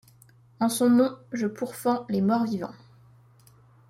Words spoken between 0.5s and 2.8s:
En son nom, je pourfends les morts-vivants.